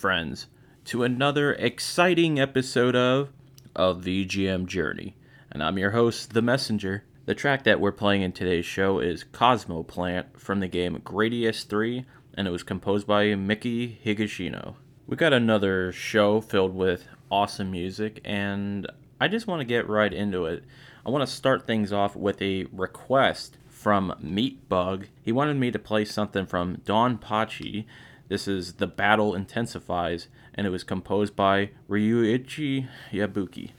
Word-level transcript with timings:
Friends, 0.00 0.46
to 0.86 1.02
another 1.02 1.52
exciting 1.52 2.40
episode 2.40 2.96
of 2.96 3.28
of 3.76 4.04
the 4.04 4.24
GM 4.24 4.64
Journey. 4.64 5.14
And 5.52 5.62
I'm 5.62 5.76
your 5.76 5.90
host, 5.90 6.32
The 6.32 6.40
Messenger. 6.40 7.04
The 7.26 7.34
track 7.34 7.64
that 7.64 7.80
we're 7.80 7.92
playing 7.92 8.22
in 8.22 8.32
today's 8.32 8.64
show 8.64 8.98
is 8.98 9.24
Cosmo 9.24 9.82
Plant 9.82 10.40
from 10.40 10.60
the 10.60 10.68
game 10.68 11.02
Gradius 11.04 11.66
3, 11.66 12.06
and 12.32 12.48
it 12.48 12.50
was 12.50 12.62
composed 12.62 13.06
by 13.06 13.34
Miki 13.34 14.00
Higashino. 14.02 14.76
We 15.06 15.18
got 15.18 15.34
another 15.34 15.92
show 15.92 16.40
filled 16.40 16.74
with 16.74 17.06
awesome 17.30 17.70
music, 17.70 18.22
and 18.24 18.90
I 19.20 19.28
just 19.28 19.46
want 19.46 19.60
to 19.60 19.66
get 19.66 19.86
right 19.86 20.14
into 20.14 20.46
it. 20.46 20.64
I 21.04 21.10
want 21.10 21.28
to 21.28 21.34
start 21.34 21.66
things 21.66 21.92
off 21.92 22.16
with 22.16 22.40
a 22.40 22.64
request 22.72 23.58
from 23.68 24.14
Meatbug. 24.24 25.08
He 25.20 25.30
wanted 25.30 25.58
me 25.58 25.70
to 25.70 25.78
play 25.78 26.06
something 26.06 26.46
from 26.46 26.78
DonPachi. 26.86 27.84
This 28.30 28.46
is 28.46 28.74
The 28.74 28.86
Battle 28.86 29.34
Intensifies, 29.34 30.28
and 30.54 30.64
it 30.64 30.70
was 30.70 30.84
composed 30.84 31.34
by 31.34 31.70
Ryuichi 31.88 32.86
Yabuki. 33.10 33.72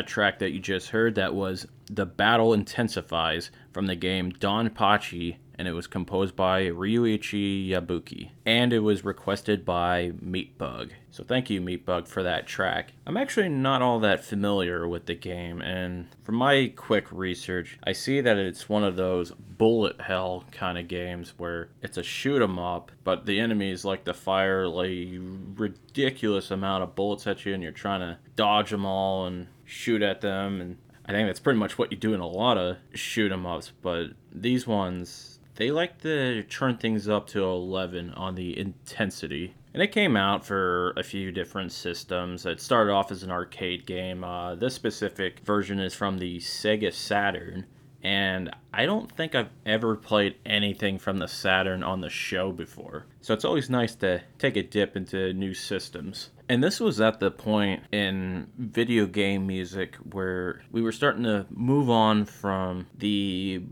That 0.00 0.06
track 0.06 0.38
that 0.38 0.52
you 0.52 0.60
just 0.60 0.88
heard, 0.88 1.16
that 1.16 1.34
was 1.34 1.66
The 1.90 2.06
Battle 2.06 2.54
Intensifies 2.54 3.50
from 3.70 3.86
the 3.86 3.94
game 3.94 4.32
DonPachi, 4.32 5.36
and 5.56 5.68
it 5.68 5.72
was 5.72 5.86
composed 5.86 6.34
by 6.34 6.62
Ryuichi 6.68 7.68
Yabuki. 7.68 8.30
And 8.46 8.72
it 8.72 8.78
was 8.78 9.04
requested 9.04 9.62
by 9.62 10.12
Meatbug. 10.24 10.92
So 11.12 11.24
thank 11.24 11.50
you, 11.50 11.60
Meatbug, 11.60 12.06
for 12.06 12.22
that 12.22 12.46
track. 12.46 12.92
I'm 13.04 13.16
actually 13.16 13.48
not 13.48 13.82
all 13.82 13.98
that 14.00 14.24
familiar 14.24 14.86
with 14.86 15.06
the 15.06 15.14
game, 15.14 15.60
and 15.60 16.06
from 16.22 16.36
my 16.36 16.72
quick 16.76 17.10
research, 17.10 17.78
I 17.82 17.92
see 17.92 18.20
that 18.20 18.38
it's 18.38 18.68
one 18.68 18.84
of 18.84 18.96
those 18.96 19.32
bullet 19.32 20.00
hell 20.00 20.44
kind 20.52 20.78
of 20.78 20.86
games 20.86 21.34
where 21.36 21.70
it's 21.82 21.98
a 21.98 22.02
shoot 22.02 22.40
'em 22.40 22.58
up, 22.58 22.92
but 23.02 23.26
the 23.26 23.40
enemies 23.40 23.84
like 23.84 24.04
to 24.04 24.14
fire 24.14 24.68
like 24.68 25.08
ridiculous 25.56 26.50
amount 26.50 26.84
of 26.84 26.94
bullets 26.94 27.26
at 27.26 27.44
you, 27.44 27.54
and 27.54 27.62
you're 27.62 27.72
trying 27.72 28.00
to 28.00 28.18
dodge 28.36 28.70
them 28.70 28.86
all 28.86 29.26
and 29.26 29.48
shoot 29.64 30.02
at 30.02 30.20
them 30.20 30.60
and 30.60 30.76
I 31.06 31.12
think 31.12 31.28
that's 31.28 31.40
pretty 31.40 31.58
much 31.58 31.76
what 31.76 31.90
you 31.90 31.98
do 31.98 32.14
in 32.14 32.20
a 32.20 32.26
lot 32.26 32.56
of 32.56 32.76
shoot 32.94 33.32
'em 33.32 33.44
ups, 33.44 33.72
but 33.82 34.10
these 34.32 34.66
ones 34.66 35.40
they 35.56 35.70
like 35.72 36.00
to 36.02 36.44
turn 36.44 36.76
things 36.76 37.08
up 37.08 37.26
to 37.26 37.42
11 37.42 38.12
on 38.12 38.34
the 38.36 38.56
intensity. 38.56 39.54
And 39.72 39.82
it 39.82 39.92
came 39.92 40.16
out 40.16 40.44
for 40.44 40.90
a 40.96 41.02
few 41.02 41.30
different 41.30 41.72
systems. 41.72 42.44
It 42.44 42.60
started 42.60 42.92
off 42.92 43.12
as 43.12 43.22
an 43.22 43.30
arcade 43.30 43.86
game. 43.86 44.24
Uh, 44.24 44.56
this 44.56 44.74
specific 44.74 45.40
version 45.40 45.78
is 45.78 45.94
from 45.94 46.18
the 46.18 46.38
Sega 46.38 46.92
Saturn, 46.92 47.66
and 48.02 48.50
I 48.72 48.86
don't 48.86 49.10
think 49.12 49.34
I've 49.34 49.50
ever 49.64 49.94
played 49.94 50.36
anything 50.44 50.98
from 50.98 51.18
the 51.18 51.28
Saturn 51.28 51.82
on 51.82 52.00
the 52.00 52.10
show 52.10 52.50
before. 52.50 53.06
So 53.20 53.32
it's 53.32 53.44
always 53.44 53.70
nice 53.70 53.94
to 53.96 54.22
take 54.38 54.56
a 54.56 54.62
dip 54.62 54.96
into 54.96 55.32
new 55.34 55.54
systems. 55.54 56.30
And 56.48 56.64
this 56.64 56.80
was 56.80 57.00
at 57.00 57.20
the 57.20 57.30
point 57.30 57.84
in 57.92 58.48
video 58.58 59.06
game 59.06 59.46
music 59.46 59.94
where 59.96 60.62
we 60.72 60.82
were 60.82 60.90
starting 60.90 61.22
to 61.22 61.46
move 61.50 61.88
on 61.88 62.24
from 62.24 62.86
the 62.98 63.62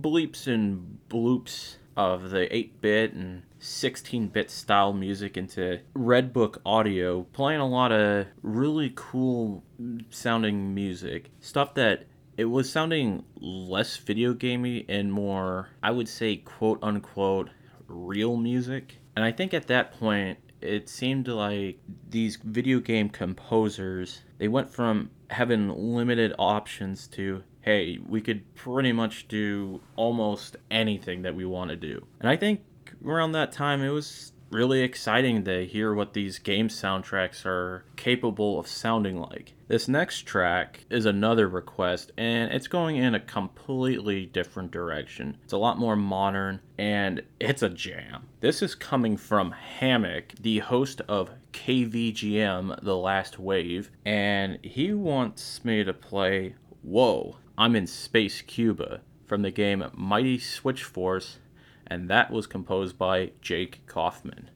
bleeps 0.00 0.48
and 0.48 0.98
bloops 1.08 1.76
of 1.96 2.30
the 2.30 2.54
8 2.54 2.80
bit 2.80 3.12
and 3.14 3.42
16 3.58 4.28
bit 4.28 4.50
style 4.50 4.92
music 4.92 5.36
into 5.36 5.80
Red 5.94 6.32
Book 6.32 6.60
audio, 6.64 7.22
playing 7.32 7.60
a 7.60 7.66
lot 7.66 7.92
of 7.92 8.26
really 8.42 8.92
cool 8.94 9.64
sounding 10.10 10.74
music. 10.74 11.30
Stuff 11.40 11.74
that 11.74 12.06
it 12.36 12.44
was 12.44 12.70
sounding 12.70 13.24
less 13.40 13.96
video 13.96 14.34
gamey 14.34 14.84
and 14.88 15.12
more, 15.12 15.70
I 15.82 15.90
would 15.90 16.08
say, 16.08 16.36
quote 16.36 16.78
unquote, 16.82 17.50
real 17.88 18.36
music. 18.36 18.98
And 19.14 19.24
I 19.24 19.32
think 19.32 19.54
at 19.54 19.68
that 19.68 19.98
point, 19.98 20.38
it 20.60 20.88
seemed 20.88 21.28
like 21.28 21.78
these 22.08 22.36
video 22.36 22.80
game 22.80 23.08
composers 23.08 24.22
they 24.38 24.48
went 24.48 24.70
from 24.70 25.10
having 25.30 25.94
limited 25.94 26.32
options 26.38 27.06
to 27.08 27.42
hey 27.66 27.98
we 28.08 28.22
could 28.22 28.54
pretty 28.54 28.92
much 28.92 29.28
do 29.28 29.80
almost 29.96 30.56
anything 30.70 31.20
that 31.22 31.34
we 31.34 31.44
want 31.44 31.68
to 31.68 31.76
do 31.76 32.06
and 32.20 32.30
i 32.30 32.36
think 32.36 32.60
around 33.04 33.32
that 33.32 33.52
time 33.52 33.82
it 33.82 33.90
was 33.90 34.32
really 34.50 34.80
exciting 34.80 35.44
to 35.44 35.66
hear 35.66 35.92
what 35.92 36.12
these 36.12 36.38
game 36.38 36.68
soundtracks 36.68 37.44
are 37.44 37.84
capable 37.96 38.58
of 38.58 38.66
sounding 38.66 39.20
like. 39.20 39.52
This 39.68 39.88
next 39.88 40.22
track 40.22 40.84
is 40.88 41.04
another 41.04 41.48
request, 41.48 42.12
and 42.16 42.52
it's 42.52 42.68
going 42.68 42.96
in 42.96 43.14
a 43.14 43.20
completely 43.20 44.26
different 44.26 44.70
direction. 44.70 45.36
It's 45.42 45.52
a 45.52 45.58
lot 45.58 45.78
more 45.78 45.96
modern, 45.96 46.60
and 46.78 47.22
it's 47.40 47.62
a 47.62 47.68
jam. 47.68 48.28
This 48.40 48.62
is 48.62 48.74
coming 48.76 49.16
from 49.16 49.50
Hammock, 49.50 50.34
the 50.40 50.60
host 50.60 51.00
of 51.08 51.30
KVGM 51.52 52.82
The 52.82 52.96
Last 52.96 53.38
Wave, 53.40 53.90
and 54.04 54.58
he 54.62 54.92
wants 54.92 55.64
me 55.64 55.82
to 55.82 55.92
play 55.92 56.54
Whoa, 56.88 57.38
I'm 57.58 57.74
in 57.74 57.88
Space 57.88 58.42
Cuba 58.42 59.00
from 59.26 59.42
the 59.42 59.50
game 59.50 59.84
Mighty 59.92 60.38
Switch 60.38 60.84
Force 60.84 61.38
and 61.84 62.08
that 62.08 62.30
was 62.30 62.46
composed 62.46 62.96
by 62.96 63.32
Jake 63.40 63.84
Kaufman. 63.88 64.50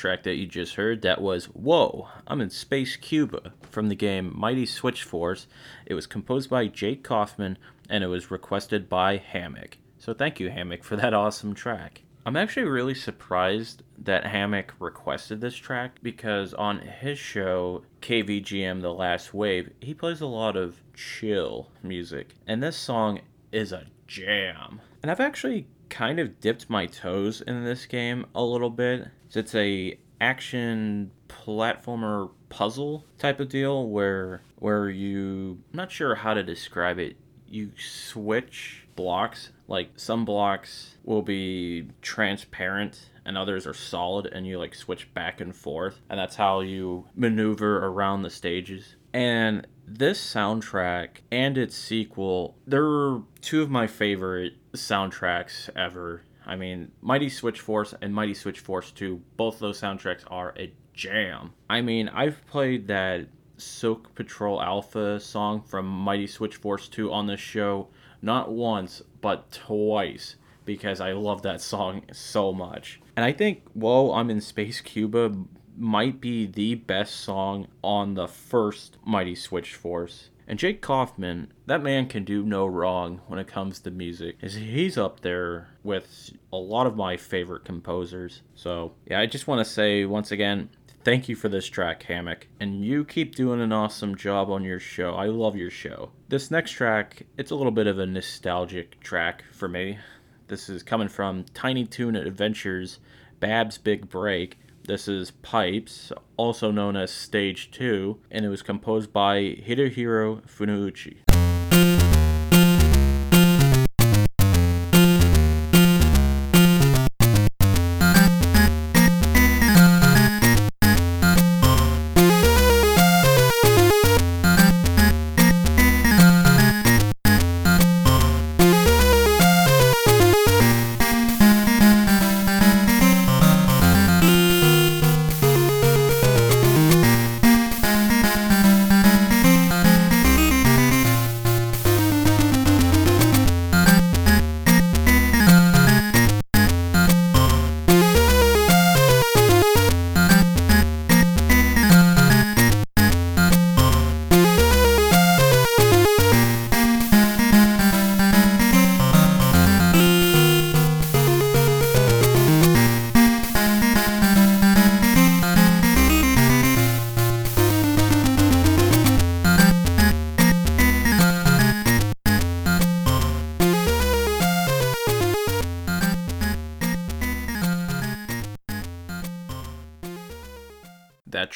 Track 0.00 0.22
that 0.22 0.36
you 0.36 0.46
just 0.46 0.76
heard, 0.76 1.02
that 1.02 1.20
was 1.20 1.44
Whoa, 1.46 2.08
I'm 2.26 2.40
in 2.40 2.50
Space 2.50 2.96
Cuba 2.96 3.52
from 3.62 3.88
the 3.88 3.94
game 3.94 4.32
Mighty 4.34 4.64
Switch 4.66 5.04
Force. 5.04 5.46
It 5.84 5.94
was 5.94 6.06
composed 6.06 6.48
by 6.48 6.66
Jake 6.66 7.04
Kaufman 7.04 7.58
and 7.88 8.02
it 8.02 8.06
was 8.06 8.30
requested 8.30 8.88
by 8.88 9.18
Hammock. 9.18 9.78
So 9.98 10.14
thank 10.14 10.40
you, 10.40 10.50
Hammock, 10.50 10.82
for 10.82 10.96
that 10.96 11.12
awesome 11.12 11.54
track. 11.54 12.02
I'm 12.24 12.36
actually 12.36 12.66
really 12.66 12.94
surprised 12.94 13.82
that 13.98 14.26
Hammock 14.26 14.74
requested 14.78 15.40
this 15.40 15.56
track 15.56 15.98
because 16.02 16.54
on 16.54 16.78
his 16.78 17.18
show, 17.18 17.82
KVGM 18.02 18.80
The 18.80 18.92
Last 18.92 19.34
Wave, 19.34 19.70
he 19.80 19.94
plays 19.94 20.20
a 20.20 20.26
lot 20.26 20.56
of 20.56 20.82
chill 20.94 21.70
music. 21.82 22.34
And 22.46 22.62
this 22.62 22.76
song 22.76 23.20
is 23.52 23.72
a 23.72 23.86
jam. 24.06 24.80
And 25.02 25.10
I've 25.10 25.20
actually 25.20 25.66
kind 25.88 26.18
of 26.18 26.40
dipped 26.40 26.70
my 26.70 26.86
toes 26.86 27.40
in 27.40 27.64
this 27.64 27.84
game 27.86 28.26
a 28.34 28.42
little 28.42 28.70
bit. 28.70 29.08
It's 29.34 29.54
a 29.54 29.98
action 30.20 31.10
platformer 31.28 32.30
puzzle 32.48 33.06
type 33.18 33.40
of 33.40 33.48
deal 33.48 33.88
where 33.88 34.42
where 34.56 34.90
you 34.90 35.62
I'm 35.72 35.76
not 35.76 35.92
sure 35.92 36.14
how 36.16 36.34
to 36.34 36.42
describe 36.42 36.98
it. 36.98 37.16
You 37.48 37.72
switch 37.78 38.86
blocks. 38.96 39.50
Like 39.66 39.92
some 39.96 40.24
blocks 40.24 40.96
will 41.04 41.22
be 41.22 41.88
transparent 42.02 43.10
and 43.24 43.38
others 43.38 43.66
are 43.66 43.74
solid 43.74 44.26
and 44.26 44.46
you 44.46 44.58
like 44.58 44.74
switch 44.74 45.12
back 45.14 45.40
and 45.40 45.54
forth 45.54 46.00
and 46.10 46.18
that's 46.18 46.36
how 46.36 46.60
you 46.60 47.06
maneuver 47.14 47.84
around 47.84 48.22
the 48.22 48.30
stages. 48.30 48.96
And 49.12 49.66
this 49.86 50.20
soundtrack 50.22 51.22
and 51.32 51.58
its 51.58 51.76
sequel, 51.76 52.56
they're 52.66 53.18
two 53.40 53.62
of 53.62 53.70
my 53.70 53.86
favorite 53.86 54.54
soundtracks 54.74 55.68
ever. 55.74 56.22
I 56.50 56.56
mean, 56.56 56.90
Mighty 57.00 57.28
Switch 57.28 57.60
Force 57.60 57.94
and 58.02 58.12
Mighty 58.12 58.34
Switch 58.34 58.58
Force 58.58 58.90
2, 58.90 59.22
both 59.36 59.60
those 59.60 59.80
soundtracks 59.80 60.24
are 60.26 60.52
a 60.58 60.72
jam. 60.92 61.52
I 61.70 61.80
mean, 61.80 62.08
I've 62.08 62.44
played 62.48 62.88
that 62.88 63.28
Silk 63.56 64.12
Patrol 64.16 64.60
Alpha 64.60 65.20
song 65.20 65.62
from 65.62 65.86
Mighty 65.86 66.26
Switch 66.26 66.56
Force 66.56 66.88
2 66.88 67.12
on 67.12 67.28
this 67.28 67.38
show 67.38 67.86
not 68.20 68.50
once, 68.50 69.00
but 69.20 69.52
twice 69.52 70.34
because 70.64 71.00
I 71.00 71.12
love 71.12 71.42
that 71.42 71.60
song 71.60 72.02
so 72.12 72.52
much. 72.52 73.00
And 73.14 73.24
I 73.24 73.30
think 73.32 73.62
Whoa, 73.74 74.12
I'm 74.12 74.28
in 74.28 74.40
Space 74.40 74.80
Cuba 74.80 75.32
might 75.76 76.20
be 76.20 76.46
the 76.46 76.74
best 76.74 77.20
song 77.20 77.68
on 77.84 78.14
the 78.14 78.26
first 78.26 78.96
Mighty 79.06 79.36
Switch 79.36 79.76
Force. 79.76 80.30
And 80.50 80.58
Jake 80.58 80.82
Kaufman, 80.82 81.52
that 81.66 81.80
man 81.80 82.08
can 82.08 82.24
do 82.24 82.42
no 82.42 82.66
wrong 82.66 83.20
when 83.28 83.38
it 83.38 83.46
comes 83.46 83.78
to 83.78 83.90
music. 83.92 84.42
He's 84.42 84.98
up 84.98 85.20
there 85.20 85.68
with 85.84 86.32
a 86.52 86.56
lot 86.56 86.88
of 86.88 86.96
my 86.96 87.16
favorite 87.16 87.64
composers. 87.64 88.42
So, 88.56 88.94
yeah, 89.06 89.20
I 89.20 89.26
just 89.26 89.46
want 89.46 89.64
to 89.64 89.72
say 89.72 90.04
once 90.04 90.32
again, 90.32 90.70
thank 91.04 91.28
you 91.28 91.36
for 91.36 91.48
this 91.48 91.68
track, 91.68 92.02
Hammock. 92.02 92.48
And 92.58 92.84
you 92.84 93.04
keep 93.04 93.36
doing 93.36 93.60
an 93.60 93.72
awesome 93.72 94.16
job 94.16 94.50
on 94.50 94.64
your 94.64 94.80
show. 94.80 95.14
I 95.14 95.26
love 95.26 95.54
your 95.54 95.70
show. 95.70 96.10
This 96.28 96.50
next 96.50 96.72
track, 96.72 97.26
it's 97.38 97.52
a 97.52 97.54
little 97.54 97.70
bit 97.70 97.86
of 97.86 98.00
a 98.00 98.06
nostalgic 98.06 98.98
track 98.98 99.44
for 99.52 99.68
me. 99.68 100.00
This 100.48 100.68
is 100.68 100.82
coming 100.82 101.06
from 101.06 101.44
Tiny 101.54 101.86
Toon 101.86 102.16
Adventures 102.16 102.98
Bab's 103.38 103.78
Big 103.78 104.08
Break. 104.10 104.58
This 104.86 105.06
is 105.06 105.30
Pipes, 105.30 106.10
also 106.36 106.70
known 106.70 106.96
as 106.96 107.10
Stage 107.10 107.70
2, 107.70 108.18
and 108.30 108.44
it 108.44 108.48
was 108.48 108.62
composed 108.62 109.12
by 109.12 109.36
Hidehiro 109.36 110.42
Funauchi. 110.48 111.18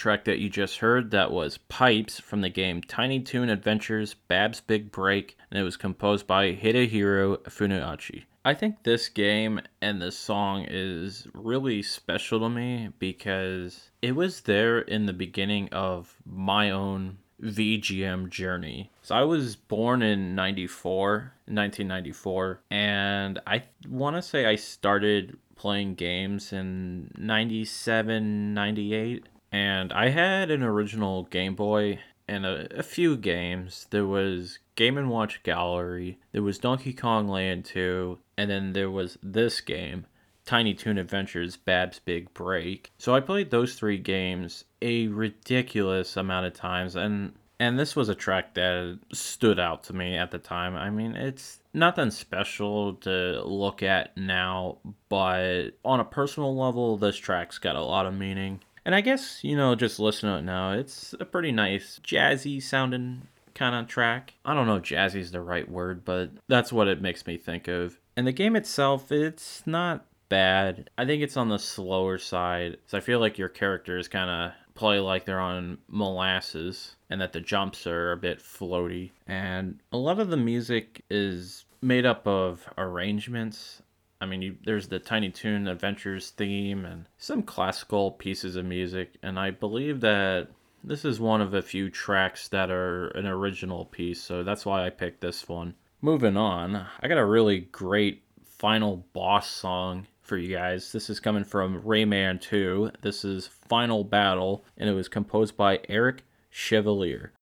Track 0.04 0.25
that 0.25 0.38
you 0.38 0.50
just 0.50 0.80
heard 0.80 1.11
that 1.12 1.32
was 1.32 1.56
Pipes 1.56 2.20
from 2.20 2.42
the 2.42 2.50
game 2.50 2.82
Tiny 2.82 3.20
Toon 3.20 3.49
Adventures 3.49 4.12
Bab's 4.12 4.61
Big 4.61 4.92
Break, 4.92 5.34
and 5.50 5.58
it 5.58 5.62
was 5.62 5.78
composed 5.78 6.26
by 6.26 6.52
Hidehiro 6.52 7.38
Funauchi. 7.44 8.25
I 8.44 8.52
think 8.52 8.82
this 8.82 9.08
game 9.08 9.62
and 9.80 10.02
this 10.02 10.18
song 10.18 10.66
is 10.68 11.26
really 11.32 11.80
special 11.80 12.40
to 12.40 12.50
me 12.50 12.90
because 12.99 13.92
it 14.02 14.14
was 14.14 14.42
there 14.42 14.80
in 14.80 15.06
the 15.06 15.14
beginning 15.14 15.70
of 15.73 16.16
my 16.26 16.70
own 16.70 17.16
VGM 17.42 18.28
journey. 18.28 18.90
So 19.00 19.14
I 19.14 19.23
was 19.23 19.56
born 19.56 20.02
in 20.02 20.34
94, 20.34 21.32
1994, 21.46 22.61
and 22.70 23.40
I 23.46 23.62
want 23.88 24.16
to 24.16 24.23
say 24.23 24.44
I 24.44 24.56
started 24.56 25.38
playing 25.56 25.94
games 25.94 26.52
in 26.52 27.11
97, 27.16 28.52
98 28.52 29.28
and 29.54 29.92
I 29.92 30.08
had 30.08 30.50
an 30.50 30.64
original 30.64 31.23
Game 31.26 31.54
Boy 31.54 32.00
and 32.26 32.44
a, 32.44 32.66
a 32.76 32.82
few 32.82 33.16
games. 33.16 33.87
There 33.90 34.04
was 34.04 34.58
Game 34.75 34.99
and 34.99 35.08
Watch 35.08 35.44
Gallery, 35.44 36.18
there 36.32 36.42
was 36.42 36.58
Donkey 36.58 36.92
Kong 36.92 37.28
Land 37.28 37.64
2, 37.64 38.18
and 38.37 38.50
then 38.50 38.73
there 38.73 38.90
was 38.90 39.16
this 39.23 39.61
game, 39.61 40.06
Tiny 40.44 40.75
Toon 40.75 40.99
Adventures 40.99 41.56
Bab's 41.56 42.00
Big 42.00 42.34
Break. 42.34 42.90
So 42.99 43.14
I 43.14 43.20
played 43.20 43.52
those 43.52 43.76
three 43.76 43.96
games 43.96 44.64
a 44.82 45.06
ridiculous 45.06 46.16
amount 46.16 46.46
of 46.46 46.54
times 46.54 46.96
and 46.96 47.34
and 47.61 47.78
this 47.78 47.94
was 47.94 48.08
a 48.08 48.16
track 48.16 48.54
that 48.54 48.99
stood 49.12 49.61
out 49.61 49.84
to 49.84 49.92
me 49.92 50.16
at 50.16 50.32
the 50.32 50.38
time. 50.40 50.75
I 50.75 50.90
mean, 50.90 51.14
it's 51.14 51.61
nothing 51.73 52.11
special 52.11 52.94
to 52.94 53.40
look 53.44 53.84
at 53.84 54.16
now, 54.16 54.78
but 55.08 55.70
on 55.84 56.00
a 56.00 56.04
personal 56.04 56.56
level, 56.56 56.96
this 56.96 57.16
track's 57.16 57.58
got 57.58 57.76
a 57.76 57.80
lot 57.80 58.06
of 58.06 58.14
meaning. 58.14 58.61
And 58.84 58.94
I 58.94 59.00
guess, 59.00 59.42
you 59.42 59.56
know, 59.56 59.74
just 59.74 59.98
listen 59.98 60.30
to 60.30 60.38
it 60.38 60.42
now, 60.42 60.72
it's 60.72 61.14
a 61.18 61.24
pretty 61.24 61.52
nice, 61.52 62.00
jazzy 62.04 62.62
sounding 62.62 63.28
kind 63.54 63.74
of 63.74 63.88
track. 63.88 64.34
I 64.44 64.54
don't 64.54 64.66
know 64.66 64.76
if 64.76 64.82
jazzy 64.82 65.20
is 65.20 65.30
the 65.30 65.40
right 65.40 65.68
word, 65.68 66.04
but 66.04 66.30
that's 66.48 66.72
what 66.72 66.88
it 66.88 67.00
makes 67.00 67.26
me 67.26 67.36
think 67.36 67.68
of. 67.68 67.98
And 68.16 68.26
the 68.26 68.32
game 68.32 68.56
itself, 68.56 69.10
it's 69.10 69.66
not 69.66 70.06
bad. 70.28 70.90
I 70.98 71.04
think 71.04 71.22
it's 71.22 71.36
on 71.36 71.48
the 71.48 71.58
slower 71.58 72.18
side. 72.18 72.78
So 72.86 72.98
I 72.98 73.00
feel 73.00 73.20
like 73.20 73.38
your 73.38 73.48
characters 73.48 74.08
kind 74.08 74.30
of 74.30 74.52
play 74.74 74.98
like 74.98 75.24
they're 75.24 75.40
on 75.40 75.78
molasses 75.88 76.96
and 77.08 77.20
that 77.20 77.32
the 77.32 77.40
jumps 77.40 77.86
are 77.86 78.12
a 78.12 78.16
bit 78.16 78.40
floaty. 78.40 79.12
And 79.26 79.78
a 79.92 79.96
lot 79.96 80.18
of 80.18 80.28
the 80.28 80.36
music 80.36 81.02
is 81.08 81.64
made 81.80 82.06
up 82.06 82.26
of 82.26 82.66
arrangements 82.78 83.82
I 84.25 84.26
mean, 84.26 84.40
you, 84.40 84.57
there's 84.64 84.88
the 84.88 84.99
Tiny 84.99 85.28
Toon 85.28 85.69
Adventures 85.69 86.31
theme 86.31 86.87
and 86.87 87.04
some 87.19 87.43
classical 87.43 88.11
pieces 88.11 88.57
of 88.57 88.64
music, 88.64 89.19
and 89.23 89.38
I 89.38 89.50
believe 89.50 90.00
that 90.00 90.49
this 90.83 91.04
is 91.04 91.21
one 91.21 91.43
of 91.43 91.52
a 91.52 91.61
few 91.61 91.90
tracks 91.90 92.49
that 92.49 92.71
are 92.71 93.09
an 93.09 93.26
original 93.26 93.85
piece, 93.85 94.23
so 94.23 94.43
that's 94.43 94.64
why 94.64 94.87
I 94.87 94.88
picked 94.88 95.21
this 95.21 95.47
one. 95.47 95.75
Moving 96.00 96.38
on, 96.38 96.87
I 97.00 97.07
got 97.07 97.19
a 97.19 97.25
really 97.26 97.61
great 97.61 98.23
final 98.47 99.04
boss 99.12 99.50
song 99.50 100.07
for 100.23 100.38
you 100.38 100.57
guys. 100.57 100.90
This 100.90 101.11
is 101.11 101.21
coming 101.21 101.45
from 101.45 101.83
Rayman 101.83 102.40
2. 102.40 102.93
This 103.02 103.26
is 103.26 103.47
Final 103.47 104.04
Battle, 104.04 104.64
and 104.78 104.88
it 104.88 104.95
was 104.95 105.09
composed 105.09 105.54
by 105.54 105.81
Eric 105.87 106.23
Chevalier. 106.49 107.35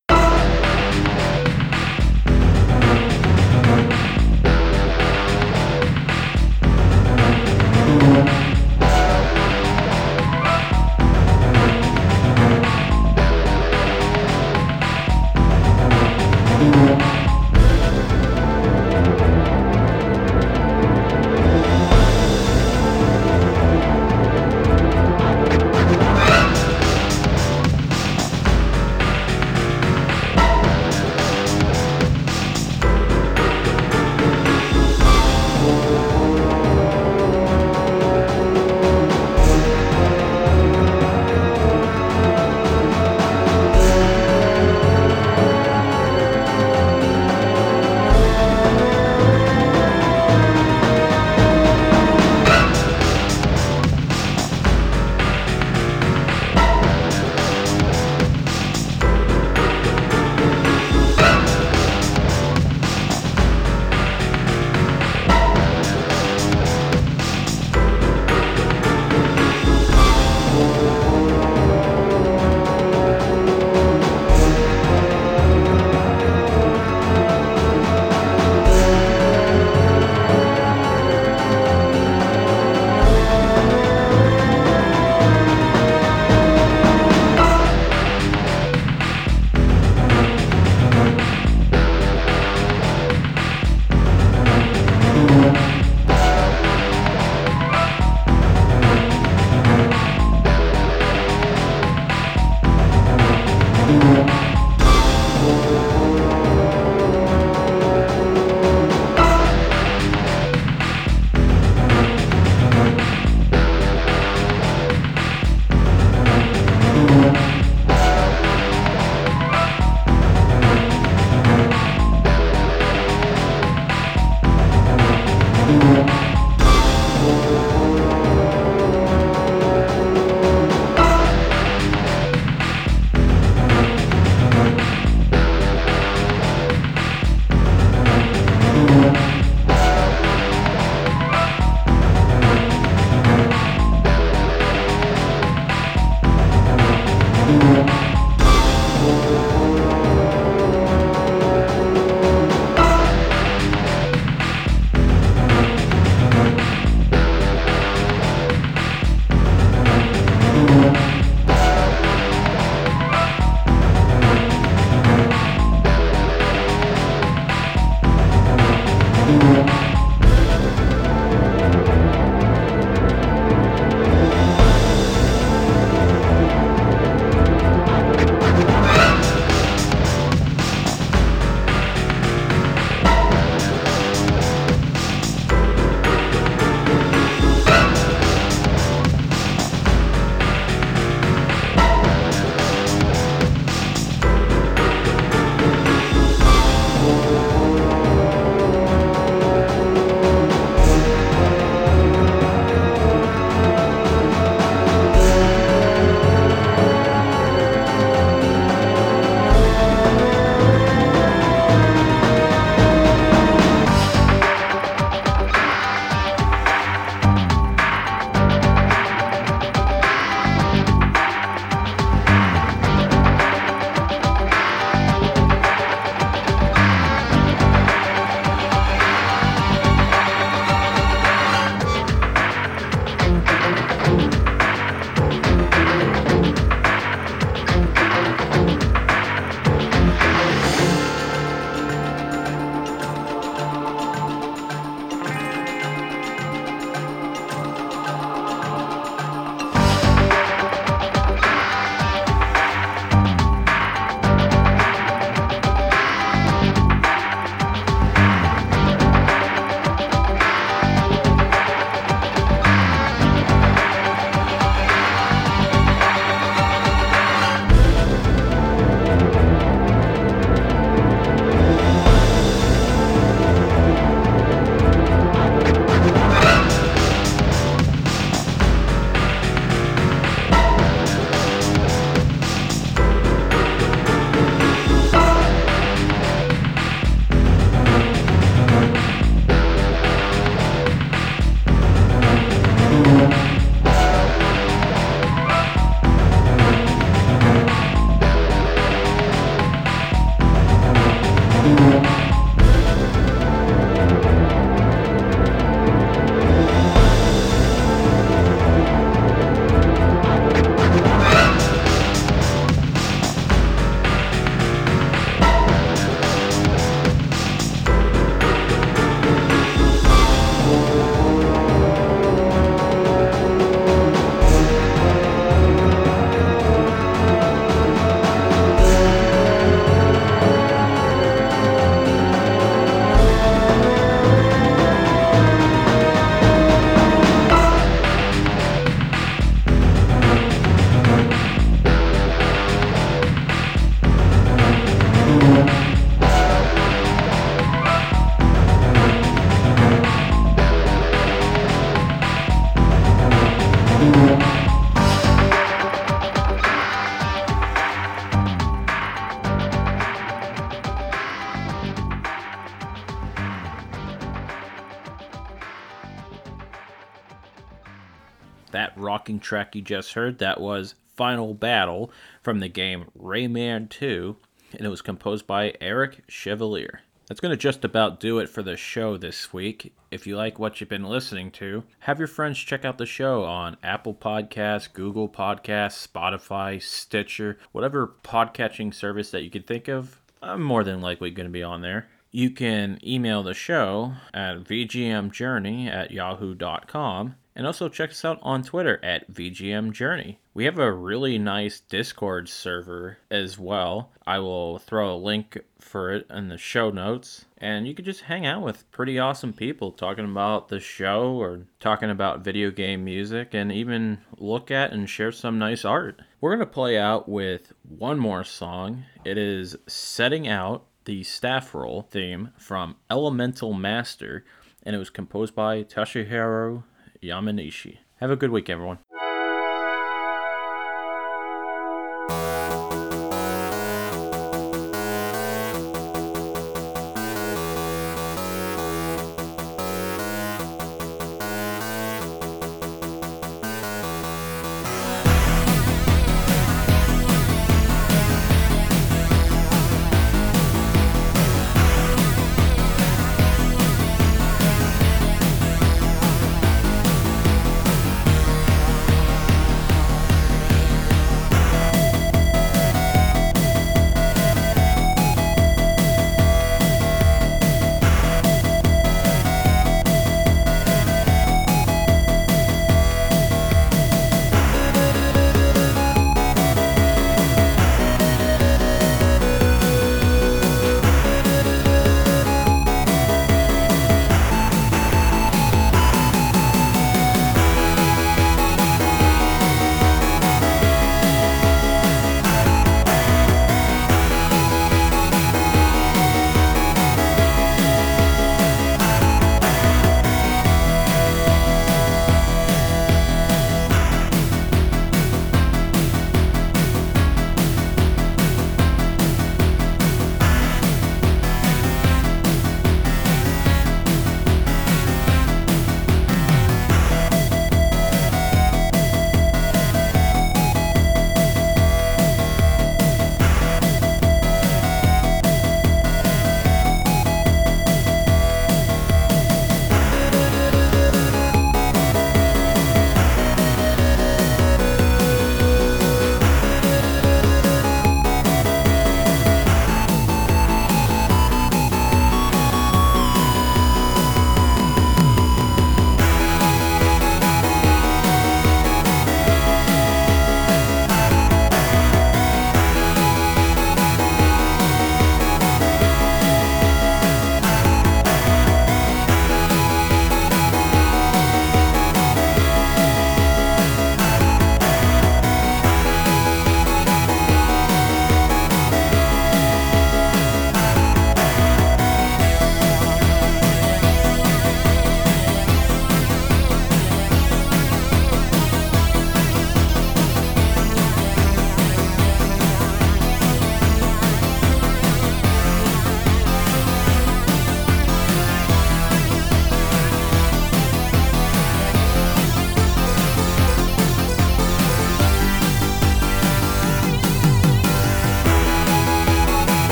Rocking 369.12 369.38
track 369.38 369.76
you 369.76 369.82
just 369.82 370.14
heard, 370.14 370.38
that 370.38 370.58
was 370.58 370.94
Final 371.16 371.52
Battle 371.52 372.10
from 372.40 372.60
the 372.60 372.68
game 372.68 373.04
Rayman 373.14 373.90
2, 373.90 374.34
and 374.72 374.86
it 374.86 374.88
was 374.88 375.02
composed 375.02 375.46
by 375.46 375.74
Eric 375.82 376.24
Chevalier. 376.28 377.02
That's 377.28 377.38
going 377.38 377.50
to 377.50 377.58
just 377.58 377.84
about 377.84 378.20
do 378.20 378.38
it 378.38 378.48
for 378.48 378.62
the 378.62 378.74
show 378.74 379.18
this 379.18 379.52
week. 379.52 379.94
If 380.10 380.26
you 380.26 380.34
like 380.34 380.58
what 380.58 380.80
you've 380.80 380.88
been 380.88 381.04
listening 381.04 381.50
to, 381.52 381.84
have 382.00 382.18
your 382.18 382.26
friends 382.26 382.58
check 382.58 382.86
out 382.86 382.96
the 382.96 383.04
show 383.04 383.44
on 383.44 383.76
Apple 383.82 384.14
Podcasts, 384.14 384.90
Google 384.90 385.28
Podcasts, 385.28 386.08
Spotify, 386.08 386.80
Stitcher, 386.80 387.58
whatever 387.72 388.14
podcatching 388.24 388.94
service 388.94 389.30
that 389.30 389.42
you 389.42 389.50
could 389.50 389.66
think 389.66 389.88
of. 389.88 390.22
I'm 390.40 390.62
more 390.62 390.84
than 390.84 391.02
likely 391.02 391.30
going 391.30 391.48
to 391.48 391.52
be 391.52 391.62
on 391.62 391.82
there. 391.82 392.08
You 392.30 392.50
can 392.50 392.98
email 393.06 393.42
the 393.42 393.52
show 393.52 394.14
at 394.32 394.64
vgmjourney 394.64 395.86
at 395.86 396.12
yahoo.com 396.12 397.34
and 397.54 397.66
also 397.66 397.88
check 397.88 398.10
us 398.10 398.24
out 398.24 398.38
on 398.42 398.62
Twitter 398.62 398.98
at 399.04 399.30
VGMJourney. 399.30 400.36
We 400.54 400.64
have 400.64 400.78
a 400.78 400.92
really 400.92 401.38
nice 401.38 401.80
Discord 401.80 402.48
server 402.48 403.18
as 403.30 403.58
well. 403.58 404.10
I 404.26 404.38
will 404.38 404.78
throw 404.78 405.14
a 405.14 405.16
link 405.16 405.58
for 405.78 406.12
it 406.12 406.26
in 406.30 406.48
the 406.48 406.58
show 406.58 406.90
notes. 406.90 407.46
And 407.58 407.86
you 407.86 407.94
can 407.94 408.04
just 408.04 408.22
hang 408.22 408.46
out 408.46 408.62
with 408.62 408.90
pretty 408.90 409.18
awesome 409.18 409.52
people 409.52 409.92
talking 409.92 410.24
about 410.24 410.68
the 410.68 410.80
show 410.80 411.32
or 411.40 411.66
talking 411.80 412.10
about 412.10 412.44
video 412.44 412.70
game 412.70 413.04
music 413.04 413.54
and 413.54 413.70
even 413.72 414.18
look 414.38 414.70
at 414.70 414.92
and 414.92 415.08
share 415.08 415.32
some 415.32 415.58
nice 415.58 415.84
art. 415.84 416.20
We're 416.40 416.56
going 416.56 416.66
to 416.66 416.72
play 416.72 416.98
out 416.98 417.28
with 417.28 417.72
one 417.82 418.18
more 418.18 418.44
song. 418.44 419.04
It 419.24 419.38
is 419.38 419.76
Setting 419.86 420.48
Out, 420.48 420.84
the 421.04 421.22
staff 421.22 421.74
roll 421.74 422.02
theme 422.02 422.50
from 422.58 422.96
Elemental 423.10 423.72
Master, 423.72 424.44
and 424.82 424.94
it 424.96 424.98
was 424.98 425.10
composed 425.10 425.54
by 425.54 425.82
Toshihiro 425.84 426.84
Yamanishi. 427.22 427.98
Have 428.16 428.30
a 428.30 428.36
good 428.36 428.50
week, 428.50 428.68
everyone. 428.68 428.98